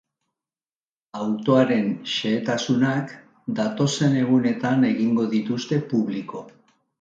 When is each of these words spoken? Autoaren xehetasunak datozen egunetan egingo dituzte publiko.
Autoaren 1.25 1.91
xehetasunak 2.13 3.13
datozen 3.61 4.17
egunetan 4.23 4.89
egingo 4.89 5.27
dituzte 5.35 5.81
publiko. 5.93 6.43